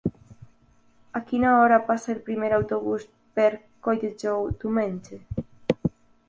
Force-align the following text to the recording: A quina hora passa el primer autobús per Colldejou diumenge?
A 1.17 1.19
quina 1.27 1.51
hora 1.57 1.77
passa 1.89 2.09
el 2.13 2.23
primer 2.29 2.49
autobús 2.57 3.05
per 3.37 3.51
Colldejou 3.89 4.49
diumenge? 4.65 5.21